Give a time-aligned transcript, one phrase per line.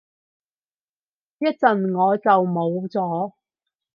[1.37, 3.33] 一陣我就冇咗